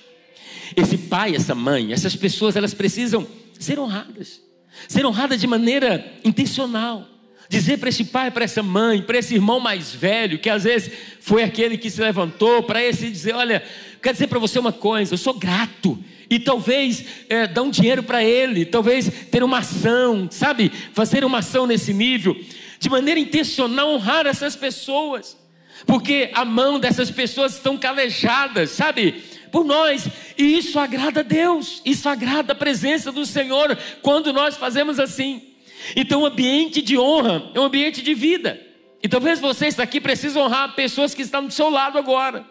[0.75, 3.27] Esse pai, essa mãe, essas pessoas, elas precisam
[3.59, 4.41] ser honradas.
[4.87, 7.07] Ser honradas de maneira intencional.
[7.47, 10.91] Dizer para esse pai, para essa mãe, para esse irmão mais velho, que às vezes
[11.19, 13.63] foi aquele que se levantou, para esse dizer: Olha,
[14.01, 15.97] quero dizer para você uma coisa, eu sou grato.
[16.27, 20.71] E talvez é, dar um dinheiro para ele, talvez ter uma ação, sabe?
[20.91, 22.35] Fazer uma ação nesse nível
[22.79, 25.37] de maneira intencional, honrar essas pessoas,
[25.85, 29.23] porque a mão dessas pessoas estão calejadas, sabe?
[29.55, 30.05] Por nós,
[30.37, 35.43] e isso agrada a Deus, isso agrada a presença do Senhor quando nós fazemos assim.
[35.95, 38.59] Então, o ambiente de honra é um ambiente de vida.
[39.01, 42.45] E talvez você está aqui precise honrar pessoas que estão do seu lado agora.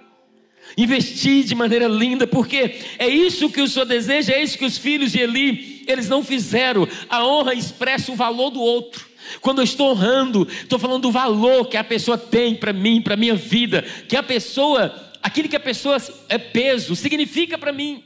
[0.79, 4.79] Investir de maneira linda, porque é isso que o Senhor deseja, é isso que os
[4.79, 6.89] filhos de Eli, eles não fizeram.
[7.11, 9.07] A honra expressa o valor do outro.
[9.43, 13.17] Quando eu estou honrando, estou falando do valor que a pessoa tem para mim, para
[13.17, 15.97] minha vida, que a pessoa, aquilo que a pessoa
[16.29, 18.05] é peso, significa para mim.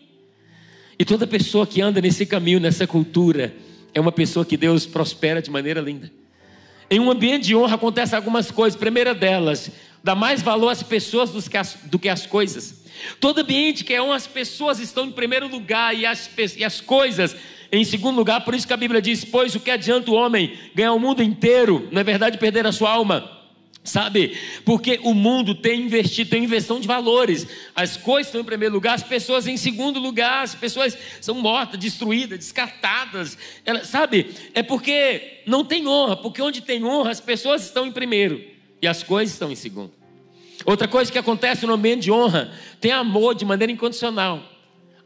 [0.97, 3.55] E toda pessoa que anda nesse caminho, nessa cultura,
[3.93, 6.11] é uma pessoa que Deus prospera de maneira linda.
[6.89, 8.79] Em um ambiente de honra acontecem algumas coisas.
[8.79, 9.69] Primeira delas,
[10.03, 11.31] dá mais valor às pessoas
[11.85, 12.85] do que às coisas.
[13.21, 16.81] Todo ambiente que é honra, as pessoas estão em primeiro lugar e as, e as
[16.81, 17.35] coisas
[17.73, 18.45] em segundo lugar.
[18.45, 21.21] Por isso que a Bíblia diz: Pois o que adianta o homem ganhar o mundo
[21.21, 23.38] inteiro, na é verdade, perder a sua alma?
[23.89, 24.37] Sabe?
[24.67, 27.47] Porque o mundo tem investido, tem inversão de valores.
[27.75, 31.81] As coisas estão em primeiro lugar, as pessoas em segundo lugar, as pessoas são mortas,
[31.81, 33.39] destruídas, descartadas.
[33.65, 34.35] Ela, sabe?
[34.53, 38.45] É porque não tem honra, porque onde tem honra, as pessoas estão em primeiro
[38.83, 39.93] e as coisas estão em segundo.
[40.67, 44.43] Outra coisa que acontece no ambiente de honra, tem amor de maneira incondicional.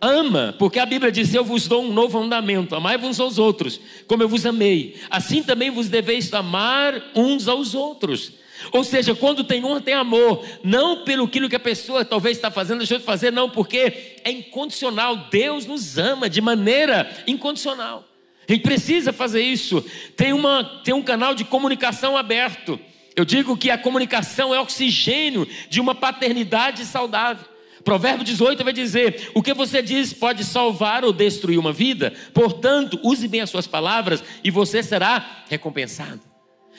[0.01, 4.25] Ama, porque a Bíblia diz: Eu vos dou um novo mandamento, amai-vos aos outros, como
[4.25, 4.97] eu vos amei.
[5.09, 8.42] Assim também vos deveis amar uns aos outros.
[8.70, 10.44] Ou seja, quando tem honra, tem amor.
[10.62, 15.29] Não pelo que a pessoa talvez está fazendo, deixou de fazer, não, porque é incondicional.
[15.31, 18.09] Deus nos ama de maneira incondicional.
[18.48, 19.85] Gente precisa fazer isso.
[20.16, 22.79] Tem, uma, tem um canal de comunicação aberto.
[23.14, 27.46] Eu digo que a comunicação é oxigênio de uma paternidade saudável.
[27.83, 32.98] Provérbio 18 vai dizer: O que você diz pode salvar ou destruir uma vida, portanto,
[33.03, 36.32] use bem as suas palavras e você será recompensado.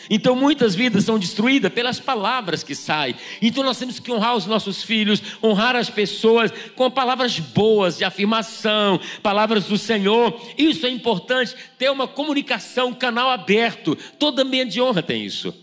[0.09, 3.15] Então muitas vidas são destruídas pelas palavras que saem.
[3.41, 8.03] Então nós temos que honrar os nossos filhos, honrar as pessoas com palavras boas de
[8.03, 10.39] afirmação, palavras do Senhor.
[10.57, 13.97] Isso é importante, ter uma comunicação, um canal aberto.
[14.19, 15.53] Todo ambiente de honra tem isso.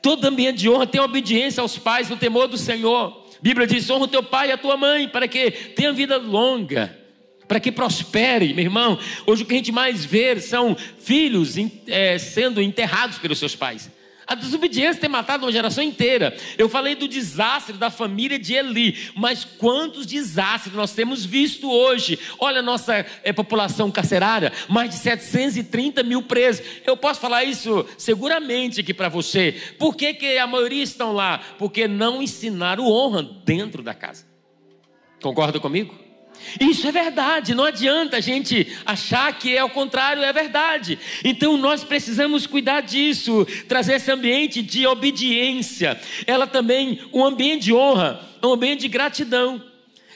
[0.00, 3.24] Todo ambiente de honra tem obediência aos pais no temor do Senhor.
[3.36, 6.16] A Bíblia diz: honra o teu pai e a tua mãe, para que tenha vida
[6.16, 7.03] longa
[7.46, 8.98] para que prospere, meu irmão.
[9.26, 13.90] Hoje o que a gente mais vê são filhos é, sendo enterrados pelos seus pais.
[14.26, 16.34] A desobediência tem matado uma geração inteira.
[16.56, 22.18] Eu falei do desastre da família de Eli, mas quantos desastres nós temos visto hoje?
[22.38, 26.64] Olha a nossa é, população carcerária, mais de 730 mil presos.
[26.86, 29.60] Eu posso falar isso seguramente aqui para você.
[29.78, 31.38] Por que, que a maioria estão lá?
[31.58, 34.26] Porque não ensinaram honra dentro da casa.
[35.20, 36.03] Concorda comigo?
[36.60, 40.98] Isso é verdade, não adianta a gente achar que é o contrário, é verdade.
[41.24, 46.00] Então nós precisamos cuidar disso, trazer esse ambiente de obediência.
[46.26, 49.62] Ela também, um ambiente de honra, um ambiente de gratidão.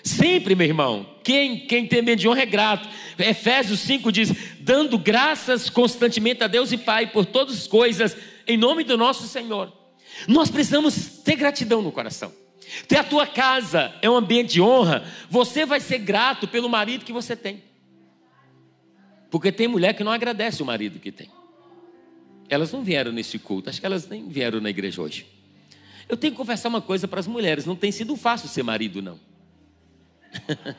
[0.03, 2.89] Sempre, meu irmão, quem, quem tem ambiente de honra é grato.
[3.19, 8.57] Efésios 5 diz: dando graças constantemente a Deus e Pai por todas as coisas, em
[8.57, 9.73] nome do nosso Senhor.
[10.27, 12.33] Nós precisamos ter gratidão no coração.
[12.87, 17.05] Ter a tua casa é um ambiente de honra, você vai ser grato pelo marido
[17.05, 17.63] que você tem.
[19.31, 21.31] Porque tem mulher que não agradece o marido que tem.
[22.49, 25.27] Elas não vieram nesse culto, acho que elas nem vieram na igreja hoje.
[26.09, 29.03] Eu tenho que confessar uma coisa para as mulheres: não tem sido fácil ser marido,
[29.03, 29.21] não.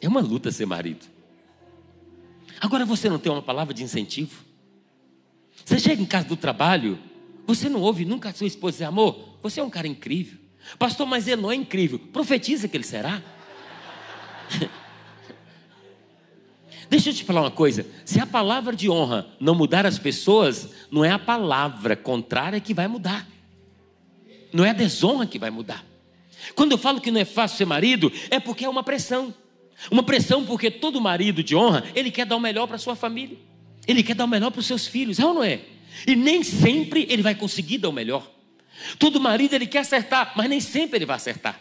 [0.00, 1.06] é uma luta ser marido.
[2.60, 4.44] Agora você não tem uma palavra de incentivo?
[5.64, 6.98] Você chega em casa do trabalho,
[7.54, 10.38] você não ouve nunca a sua esposa dizer, amor, você é um cara incrível.
[10.78, 11.98] Pastor, mas ele não é incrível.
[11.98, 13.20] Profetiza que ele será.
[16.88, 20.70] Deixa eu te falar uma coisa: se a palavra de honra não mudar as pessoas,
[20.90, 23.26] não é a palavra contrária que vai mudar,
[24.52, 25.84] não é a desonra que vai mudar.
[26.54, 29.34] Quando eu falo que não é fácil ser marido, é porque é uma pressão.
[29.90, 33.38] Uma pressão porque todo marido de honra, ele quer dar o melhor para sua família,
[33.86, 35.60] ele quer dar o melhor para os seus filhos, é ou não é?
[36.06, 38.30] E nem sempre ele vai conseguir dar o melhor.
[38.98, 41.60] Todo marido ele quer acertar, mas nem sempre ele vai acertar.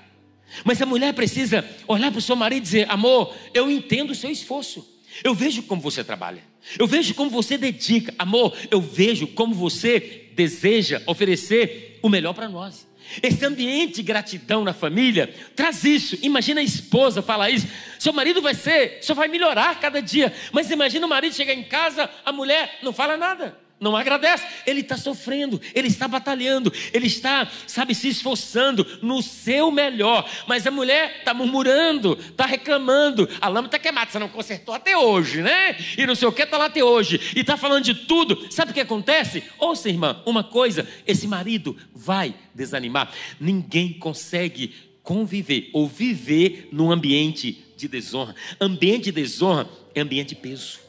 [0.63, 4.15] Mas a mulher precisa olhar para o seu marido e dizer: Amor, eu entendo o
[4.15, 4.87] seu esforço.
[5.23, 6.43] Eu vejo como você trabalha.
[6.77, 8.13] Eu vejo como você dedica.
[8.17, 12.87] Amor, eu vejo como você deseja oferecer o melhor para nós.
[13.23, 16.17] Esse ambiente de gratidão na família traz isso.
[16.21, 17.67] Imagina a esposa falar isso.
[17.97, 20.31] Seu marido vai ser, só vai melhorar cada dia.
[20.51, 23.57] Mas imagina o marido chegar em casa, a mulher não fala nada.
[23.79, 24.45] Não agradece.
[24.65, 30.29] Ele está sofrendo, ele está batalhando, ele está, sabe, se esforçando no seu melhor.
[30.47, 33.29] Mas a mulher está murmurando, está reclamando.
[33.39, 35.77] A lâmpada está queimada, você não consertou até hoje, né?
[35.97, 37.19] E não sei o que está lá até hoje.
[37.35, 38.51] E está falando de tudo.
[38.51, 39.43] Sabe o que acontece?
[39.57, 43.11] Ouça, irmã, uma coisa: esse marido vai desanimar.
[43.39, 48.35] Ninguém consegue conviver ou viver num ambiente de desonra.
[48.59, 50.79] Ambiente de desonra é ambiente de peso.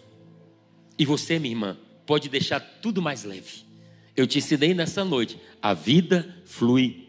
[0.99, 1.79] E você, minha irmã,
[2.11, 3.63] pode deixar tudo mais leve.
[4.17, 7.07] Eu te ensinei nessa noite, a vida flui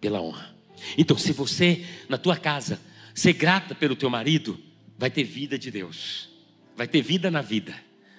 [0.00, 0.52] pela honra.
[0.98, 2.80] Então, se você na tua casa
[3.14, 4.58] ser grata pelo teu marido,
[4.98, 6.28] vai ter vida de Deus.
[6.76, 7.72] Vai ter vida na vida.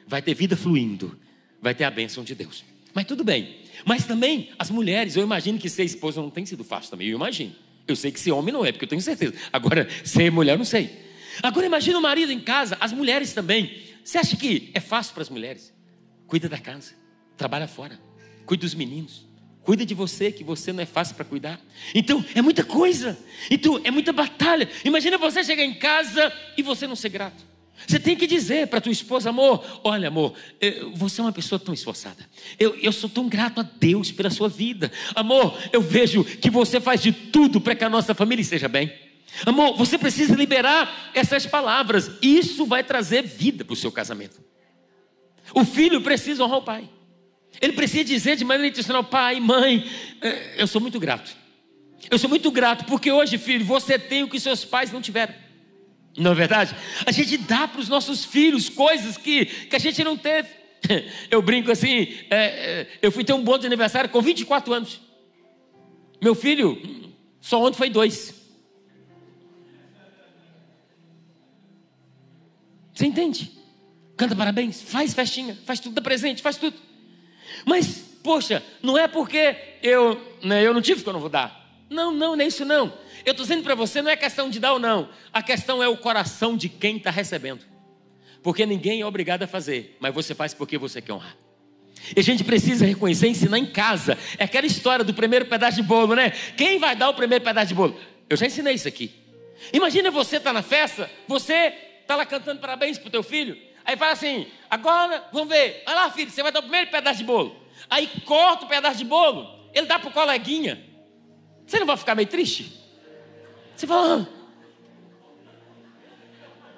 [0.08, 1.20] Vai ter vida fluindo.
[1.62, 2.64] Vai ter a bênção de Deus.
[2.94, 3.58] Mas tudo bem.
[3.84, 7.18] Mas também as mulheres, eu imagino que ser esposa não tem sido fácil também, eu
[7.18, 7.54] imagino.
[7.86, 9.34] Eu sei que ser homem não é, porque eu tenho certeza.
[9.52, 10.98] Agora, ser mulher, eu não sei.
[11.44, 13.82] Agora imagina o marido em casa, as mulheres também.
[14.02, 15.81] Você acha que é fácil para as mulheres?
[16.32, 16.94] Cuida da casa,
[17.36, 18.00] trabalha fora,
[18.46, 19.28] cuida dos meninos,
[19.64, 21.60] cuida de você, que você não é fácil para cuidar.
[21.94, 23.20] Então, é muita coisa.
[23.50, 24.70] Então, é muita batalha.
[24.86, 27.44] Imagina você chegar em casa e você não ser grato.
[27.86, 30.34] Você tem que dizer para tua esposa, amor, olha, amor,
[30.96, 32.26] você é uma pessoa tão esforçada.
[32.58, 34.90] Eu, eu sou tão grato a Deus pela sua vida.
[35.14, 38.90] Amor, eu vejo que você faz de tudo para que a nossa família esteja bem.
[39.46, 42.10] Amor, você precisa liberar essas palavras.
[42.22, 44.50] Isso vai trazer vida para o seu casamento.
[45.54, 46.90] O filho precisa honrar o pai.
[47.60, 49.90] Ele precisa dizer de maneira intencional: pai, mãe,
[50.22, 51.36] eh, eu sou muito grato.
[52.10, 55.34] Eu sou muito grato porque hoje, filho, você tem o que seus pais não tiveram.
[56.18, 56.76] Não é verdade?
[57.06, 60.50] A gente dá para os nossos filhos coisas que, que a gente não teve.
[61.30, 65.00] Eu brinco assim: é, eu fui ter um bolo de aniversário com 24 anos.
[66.22, 68.34] Meu filho, só ontem foi dois.
[72.94, 73.61] Você entende?
[74.22, 76.78] Canta parabéns, faz festinha, faz tudo, dá presente, faz tudo.
[77.66, 81.60] Mas, poxa, não é porque eu, né, eu não tive que eu não vou dar.
[81.90, 82.94] Não, não, não é isso não.
[83.26, 85.10] Eu estou dizendo para você, não é questão de dar ou não.
[85.34, 87.66] A questão é o coração de quem está recebendo.
[88.44, 91.36] Porque ninguém é obrigado a fazer, mas você faz porque você quer honrar.
[92.16, 94.16] E a gente precisa reconhecer, ensinar em casa.
[94.38, 96.30] É aquela história do primeiro pedaço de bolo, né?
[96.56, 98.00] Quem vai dar o primeiro pedaço de bolo?
[98.30, 99.12] Eu já ensinei isso aqui.
[99.74, 103.71] Imagina você estar tá na festa, você está lá cantando parabéns para o teu filho.
[103.86, 105.84] Aí fala assim: agora, vamos ver.
[105.86, 107.56] Vai lá, filho, você vai dar o primeiro pedaço de bolo.
[107.90, 110.84] Aí corta o pedaço de bolo, ele dá para o coleguinha.
[111.66, 112.80] Você não vai ficar meio triste?
[113.76, 114.28] Você fala: ah,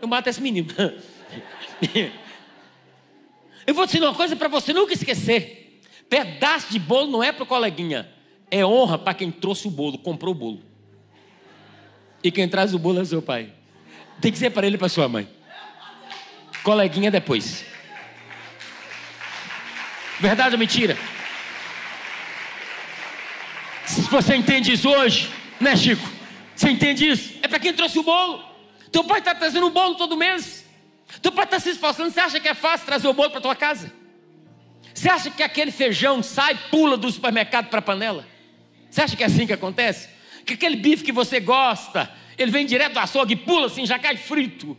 [0.02, 0.68] eu mato esse menino.
[3.66, 7.32] eu vou te dizer uma coisa para você nunca esquecer: pedaço de bolo não é
[7.32, 8.10] para o coleguinha,
[8.50, 10.62] é honra para quem trouxe o bolo, comprou o bolo.
[12.24, 13.54] E quem traz o bolo é seu pai.
[14.22, 15.28] Tem que ser para ele e para sua mãe.
[16.64, 17.66] Coleguinha depois.
[20.20, 20.98] Verdade ou mentira?
[23.86, 26.10] Se você entende isso hoje, né, Chico?
[26.56, 27.38] Você entende isso?
[27.42, 28.42] É para quem trouxe o bolo.
[28.92, 30.66] Teu pai está trazendo o bolo todo mês.
[31.22, 32.10] Teu pai está se esforçando.
[32.10, 33.92] Você acha que é fácil trazer o bolo para tua casa?
[34.94, 38.26] Você acha que aquele feijão sai, pula do supermercado para a panela?
[38.90, 40.08] Você acha que é assim que acontece?
[40.46, 44.00] Que aquele bife que você gosta, ele vem direto do açougue e pula assim, já
[44.00, 44.78] cai frito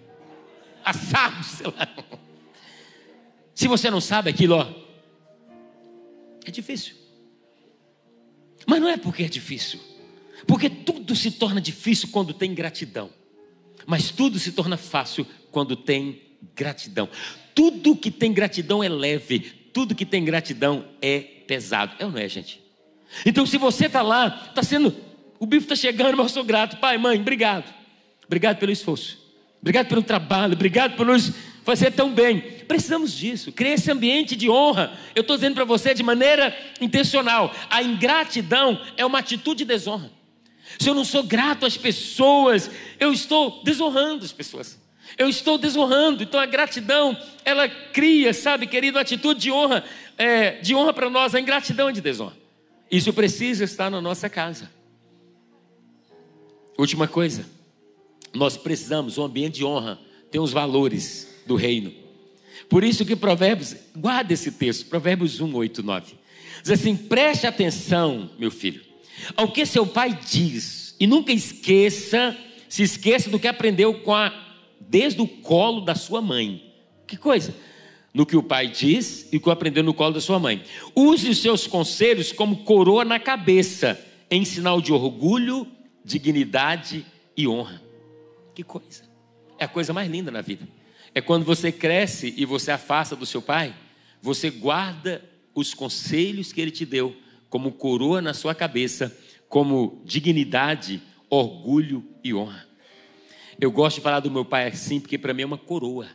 [0.84, 1.88] assado, sei lá.
[3.54, 4.66] Se você não sabe aquilo, ó,
[6.44, 6.94] é difícil.
[8.66, 9.80] Mas não é porque é difícil,
[10.46, 13.10] porque tudo se torna difícil quando tem gratidão,
[13.86, 16.22] mas tudo se torna fácil quando tem
[16.54, 17.08] gratidão.
[17.54, 19.38] Tudo que tem gratidão é leve,
[19.72, 21.94] tudo que tem gratidão é pesado.
[21.98, 22.60] É ou não é, gente?
[23.24, 24.94] Então, se você está lá, está sendo,
[25.38, 27.72] o bife está chegando, mas eu sou grato, pai, mãe, obrigado,
[28.26, 29.23] obrigado pelo esforço.
[29.64, 31.32] Obrigado pelo trabalho, obrigado por nos
[31.64, 32.38] fazer tão bem.
[32.68, 34.92] Precisamos disso, criar esse ambiente de honra.
[35.14, 40.10] Eu estou dizendo para você de maneira intencional: a ingratidão é uma atitude de desonra.
[40.78, 44.78] Se eu não sou grato às pessoas, eu estou desonrando as pessoas.
[45.16, 46.22] Eu estou desonrando.
[46.22, 49.82] Então a gratidão, ela cria, sabe, querido, uma atitude de honra,
[50.18, 51.34] é, de honra para nós.
[51.34, 52.36] A ingratidão é de desonra.
[52.90, 54.70] Isso precisa estar na nossa casa.
[56.76, 57.53] Última coisa
[58.34, 59.98] nós precisamos, um ambiente de honra,
[60.30, 61.92] tem os valores do reino.
[62.68, 66.14] Por isso que Provérbios, guarda esse texto, Provérbios 1, 8, 9.
[66.62, 68.82] Diz assim: preste atenção, meu filho,
[69.36, 72.36] ao que seu pai diz, e nunca esqueça,
[72.68, 74.32] se esqueça do que aprendeu com a,
[74.80, 76.72] desde o colo da sua mãe.
[77.06, 77.54] Que coisa?
[78.12, 80.62] No que o pai diz e o que aprendeu no colo da sua mãe.
[80.94, 85.66] Use os seus conselhos como coroa na cabeça, em sinal de orgulho,
[86.04, 87.04] dignidade
[87.36, 87.83] e honra.
[88.54, 89.02] Que coisa!
[89.58, 90.66] É a coisa mais linda na vida.
[91.14, 93.74] É quando você cresce e você afasta do seu pai,
[94.20, 95.22] você guarda
[95.54, 97.16] os conselhos que ele te deu,
[97.48, 99.16] como coroa na sua cabeça,
[99.48, 101.00] como dignidade,
[101.30, 102.66] orgulho e honra.
[103.60, 106.08] Eu gosto de falar do meu pai assim, porque para mim é uma coroa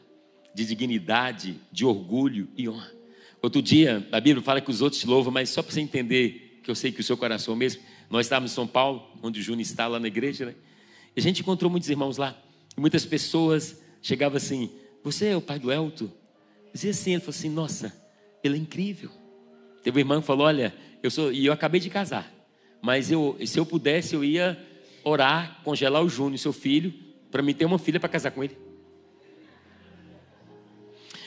[0.53, 2.91] de dignidade, de orgulho e honra.
[3.41, 6.59] Outro dia, a Bíblia fala que os outros te louvam, mas só para você entender,
[6.61, 9.43] que eu sei que o seu coração mesmo, nós estávamos em São Paulo, onde o
[9.43, 10.55] Júnior está lá na igreja, né?
[11.19, 12.33] A gente encontrou muitos irmãos lá.
[12.77, 14.71] E muitas pessoas chegavam assim:
[15.03, 16.09] Você é o pai do Elton?
[16.73, 17.93] Dizia assim, ele falou assim: Nossa,
[18.41, 19.11] ele é incrível.
[19.83, 22.31] Teve um irmão que falou: Olha, eu sou, e eu acabei de casar,
[22.81, 24.57] mas eu, se eu pudesse, eu ia
[25.03, 26.93] orar, congelar o Júnior, seu filho,
[27.29, 28.57] para me ter uma filha para casar com ele.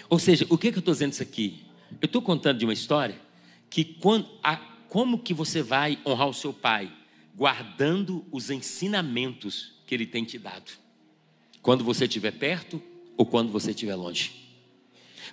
[0.09, 1.67] Ou seja, o que, que eu estou dizendo isso aqui?
[2.01, 3.21] Eu estou contando de uma história
[3.69, 4.57] que quando, a,
[4.89, 6.91] como que você vai honrar o seu pai?
[7.35, 10.73] Guardando os ensinamentos que ele tem te dado.
[11.61, 12.83] Quando você estiver perto
[13.15, 14.33] ou quando você estiver longe.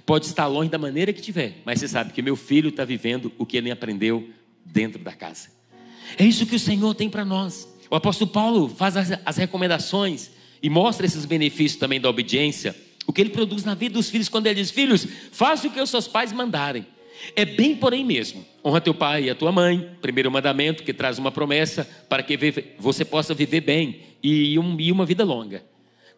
[0.05, 3.32] Pode estar longe da maneira que tiver, mas você sabe que meu filho está vivendo
[3.38, 4.30] o que ele aprendeu
[4.66, 5.47] dentro da casa.
[6.18, 7.74] É isso que o Senhor tem para nós.
[7.89, 10.30] O apóstolo Paulo faz as, as recomendações
[10.62, 12.76] e mostra esses benefícios também da obediência,
[13.07, 15.80] o que ele produz na vida dos filhos quando ele diz: Filhos, faça o que
[15.80, 16.86] os seus pais mandarem.
[17.36, 18.45] É bem por aí mesmo.
[18.63, 22.38] Honra teu pai e a tua mãe, primeiro mandamento que traz uma promessa para que
[22.78, 25.63] você possa viver bem e uma vida longa.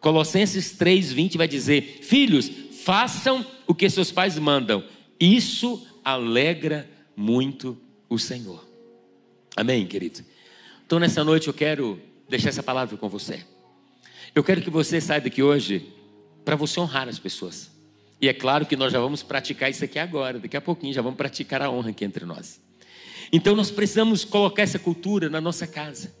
[0.00, 2.50] Colossenses 3:20 vai dizer: Filhos,
[2.84, 4.84] façam o que seus pais mandam.
[5.18, 7.78] Isso alegra muito
[8.08, 8.66] o Senhor.
[9.56, 10.20] Amém, querido.
[10.84, 13.44] Então nessa noite eu quero deixar essa palavra com você.
[14.34, 15.86] Eu quero que você saia daqui hoje
[16.44, 17.70] para você honrar as pessoas.
[18.22, 21.02] E é claro que nós já vamos praticar isso aqui agora, daqui a pouquinho já
[21.02, 22.60] vamos praticar a honra aqui entre nós.
[23.32, 26.14] Então nós precisamos colocar essa cultura na nossa casa,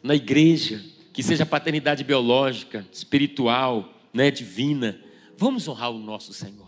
[0.00, 0.80] na igreja,
[1.12, 5.00] que seja paternidade biológica, espiritual, né, divina.
[5.36, 6.67] Vamos honrar o nosso Senhor.